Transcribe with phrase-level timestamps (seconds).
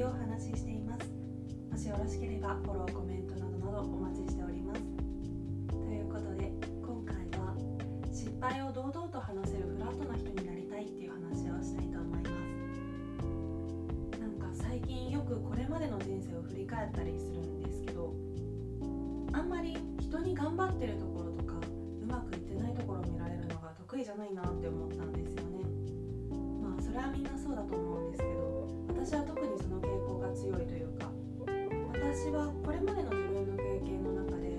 [0.00, 1.12] きをお話ししています。
[1.70, 4.80] もしよろしければフォローコメントなどなどお待ちしております。
[5.68, 7.52] ということで今回は
[8.08, 12.32] 失敗を堂々と話せるフラットな人になりたいっていう話をしたいと思います。
[14.16, 18.16] なんか最近よくこれまでの人生を振り返ったりするんですけど
[19.34, 25.60] あんまり人に頑張ってるところとかうまくいってないところを見られるのが得意じゃないなって思ったんですよね。
[26.64, 28.50] まあそれはみんなそうだと思うんですけど
[29.00, 29.99] 私は特にその傾
[30.32, 31.10] 強いというか
[31.92, 34.54] 私はこれまでの自分の経験の中で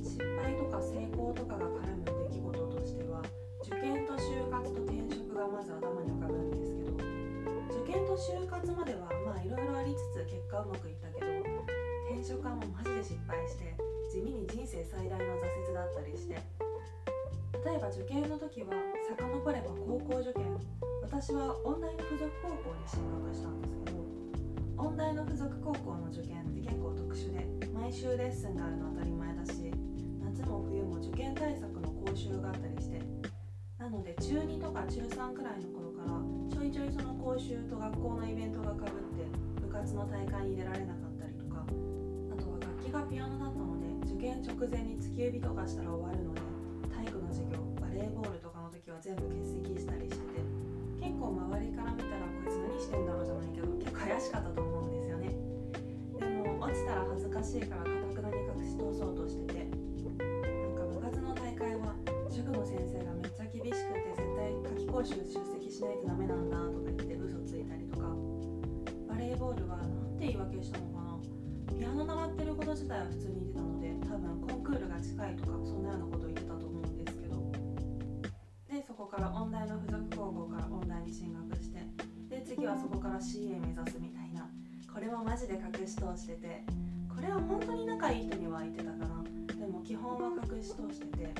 [0.00, 3.22] 失敗とか成功とかが絡む出来事としては
[3.60, 6.96] 受験と就活と転職がまず頭に浮かぶんですけど
[7.84, 11.26] 受験と就活まではまあいろいろありつつ結果うまくいったけど
[12.08, 13.76] 転職はもうマジで失敗して
[14.08, 16.40] 地味に人生最大の挫折だったりして
[17.64, 18.72] 例えば受験の時は
[19.08, 20.56] 遡れば高校受験
[21.02, 24.13] 私は音大の附属高校に進学したんですけど
[24.76, 29.72] 音大の附属高校の受験って結構特殊で毎週レッスンがあるの当たり前だし
[30.22, 33.34] 夏も冬も受験対策の講習があったりして。
[33.84, 36.16] なので中2とか中3くらいの頃から
[36.48, 39.28] ちょいちょいその講習と学校のイベントがかぶって
[39.60, 46.40] 部活の大会に出られなかったりとかあとは楽器がピアノだったので受験直前に突き指とかしたら終わるので
[46.96, 50.53] 体育の授業バレーボールとかの時は全部欠席したりしてて
[51.24, 55.32] 構周りから見たらこいつ何してんだろうじゃないけど結構怪しかったと思うんですよね。
[56.20, 61.96] でも落ちたら恥ずかしいからかたくなに隠し通そうとしててなんか部活の大会は
[62.28, 68.12] 塾の先生がめっちゃ厳しくて絶対夏期講習出席しないとダメなんだとか言って嘘ついたりとか
[69.08, 71.16] バレーボールはなんて言い訳したのかな。
[71.72, 77.34] ピアノ習ってること自体は普通に言ってたので多分コンクールが近いとかそんなようなこと言ってたと思うんですけど。
[78.68, 79.73] でそこから音大の
[82.66, 84.48] はそこから CA 目指すみたいな。
[84.92, 86.64] これもマジで隠し通してて。
[87.14, 89.22] これは本当に仲いい人には言ってたかな。
[89.54, 91.34] でも基本は隠し通してて。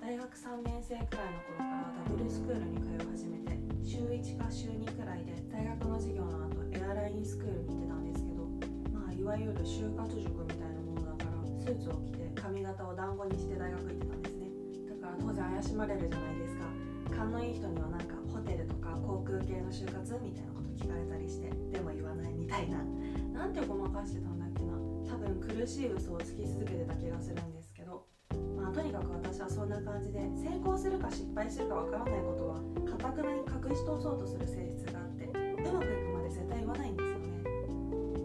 [0.00, 3.58] 大学3年生くらいの頃からダブルスクールに通い始めて。
[3.82, 8.46] 週1か週2くらいで大学の授業の後エアラインスクールに行ってたんですけど。
[8.94, 14.46] まあいわゆる就活塾みたいなものだからスーツを着て髪型を団子にして大学行ってたんですね。
[15.00, 16.64] だから当然怪しまれるじゃないですか。
[17.16, 18.11] 勘のいい人にはなんか
[19.72, 22.84] 就活みたいなこと聞かれたりしてでも言わないみたいな。
[23.32, 24.76] なんてごまかしてたんだっけな。
[25.08, 28.04] 多分苦しい嘘をつき続けてた気がするんですけど。
[28.54, 37.32] まあとにかく私はそんな感じで成功するか失敗するかわからないことはかたくなに隠し通そうとする性質があってうまくいくまで絶対言わないんですよね。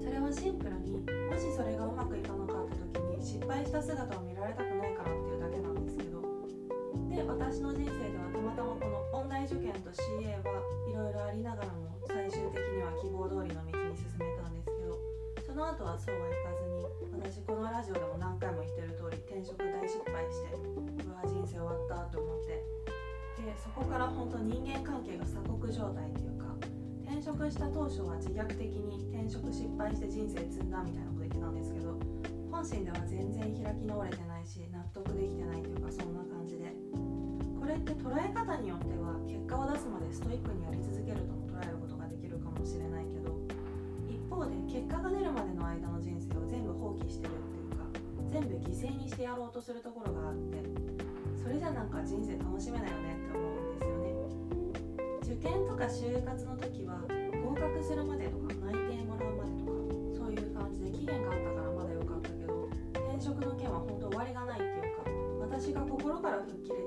[0.04, 6.20] それはシンプルにもしそれがうまくいかなかった時に失敗した姿を見られたくないからっていうだけなんですけど。
[7.08, 9.07] で私の人生ではたまたまこの
[9.48, 10.60] 受験と CA は
[10.92, 15.00] いろいろありながらも最終的には希望通りの道に進めたんですけど
[15.40, 16.84] その後はそうはいかずに
[17.16, 22.60] 私このラジオでも何回も言ってる通り転職大失敗してうわ人生終わったと思って
[23.40, 26.52] でそこから本当人間関係が鎖国状態っていうか
[27.08, 31.96] 転職した当初は自虐的に転職失敗して人生積んだみたいなこと言ってたんですけど
[32.52, 34.37] 本心では全然開き直れてない
[37.88, 43.32] これって捉え方によっては結果を出すまでストイックにやり続けるとも捉えることができるかもしれないけど
[44.12, 47.88] 一方で結果が出るまでの間の人生を全部放棄してるっていうか
[48.28, 50.60] 全部犠牲にしてやろうとするところがあって
[51.40, 54.12] それじゃなんか人生楽しめないよねって思うんですよね。
[55.24, 57.00] 受験とか就活の時は
[57.40, 59.72] 合格するまでとか内定もらうまでとか
[60.12, 62.68] そういう感じで期限があったからまだ良かったけど
[63.08, 65.08] 転職の件は本当終わりがないっていうか
[65.40, 66.87] 私が心から吹っ切れ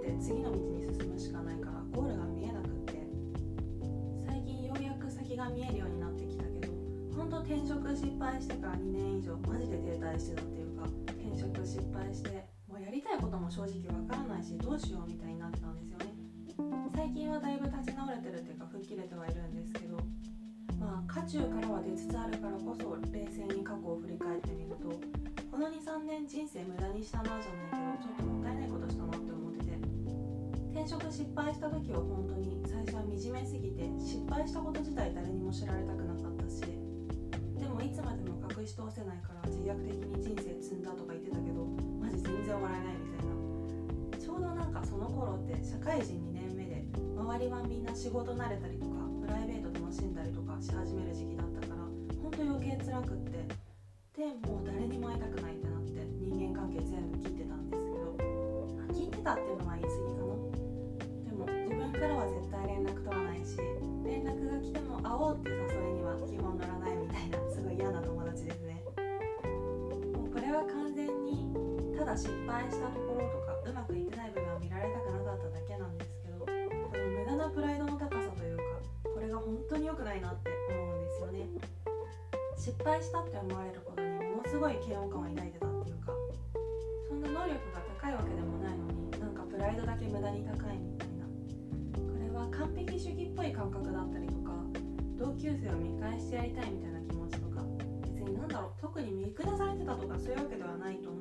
[7.51, 10.87] 転職失敗してから2年以上マジで停滞してたっていうか
[11.19, 16.15] 転職失敗してもうやりたいことも正直わからないしどうしようみたいになってたんですよね。
[16.95, 19.99] 最近はだいぶ立ち直れてるっていうか吹っ切れてはいるんですけど
[20.79, 24.87] まあ渦中からは出つつあるからこそ冷静に過去を振り返ってみると
[25.51, 29.75] この23年人生無駄にしたなじゃないけどちょっともったいないことしたなって思ってて
[30.71, 36.30] 転職失敗した時は本当に最初は惨めすぎて失敗したこと自体誰にも知られたくなかった。
[37.83, 41.65] いつまでも隠し通せないから自虐的に人生積んだとか言ってたけど
[42.01, 44.19] マジ全然笑えないみたいな。
[44.19, 46.85] ちょうどなんかその頃って社会人2年目で
[47.17, 51.83] 周りはみんな仕事慣れたりとかプライベート楽しんだりとかし始める時期だったから
[52.21, 53.71] 本当余計辛くって。
[54.17, 58.01] でもう誰にも会いたくないってなって人間関係全部切ってたんですけど。
[58.93, 60.35] 切ってたっていうのは言い過ぎかな。
[61.25, 63.57] でも自分からは絶対連絡取らないし
[64.05, 65.60] 連絡が来ても会おうって
[72.11, 78.63] だ失敗したところとかうまくいってない部分は見られたくなかっただけなんですけどこの無駄なプライドの高さというか
[79.15, 81.47] これが本当に良くないなって思うんですよね。
[82.59, 86.13] 失敗したって思われることにものすごい嫌悪感を抱いてたっていうか
[87.09, 91.25] そんな能力が高いわけでもないのになんかプライドだけ無駄に高いみたいな。
[91.95, 94.51] これは完璧主義っぽい感覚だったりとか
[95.15, 97.63] 同級生を見返してやりたいみたいな気持ちとか
[98.03, 101.20] 別に何だろう特に見下されてたとかそういうわけではないと思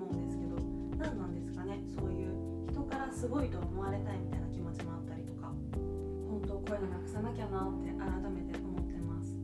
[3.19, 9.35] すごいと思われたいみたいな気持ちもあったりとか本当こういうのなくさなきゃなって改めて思ってます。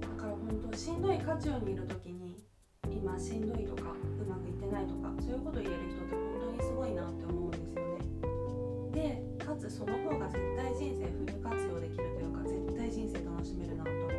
[0.00, 2.40] だから本当しんどい渦中にいる時に
[2.88, 8.00] 今しんどいとかうまくいってないとかそういうこと言える人って本当にすごいなって思うんですよね。
[8.96, 14.16] でかつその方が絶対人生フル活用できるというか絶対人生楽しめるなと思って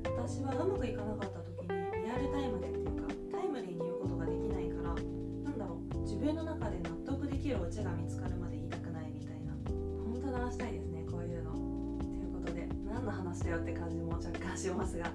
[0.00, 2.71] て私はうまくいかなかった時にリアルタイムで
[13.32, 15.10] 何の話だよって感じも若干しますが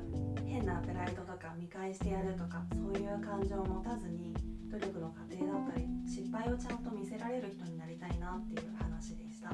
[0.45, 4.33] 変なプライドとか見返してやるとかそういう感情を持たずに
[4.71, 9.53] 努力の過程だったり失敗をちゃんと見せられる人になりたいなっていう話でした。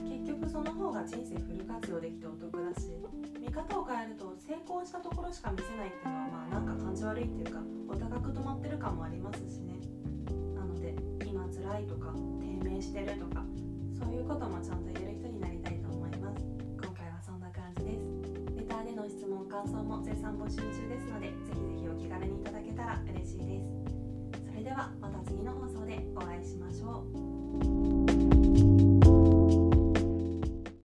[0.00, 2.88] 結局その方が人生フル活用できてお得だし
[3.38, 9.76] 見方を変えると成功したところしか見せないっていうのはまあなんか感じ悪いっていうかお高く止まってる感もありますしね。
[10.56, 13.44] なので今辛いとか低迷してるとか
[13.98, 15.17] そういうこともちゃんと言える
[19.08, 24.48] の質問感想も絶賛募集中ですのでぜひぜひお気軽にいただけたら嬉しいです。
[24.50, 27.06] それではまた次の放送でお会いしましょ
[27.94, 27.97] う。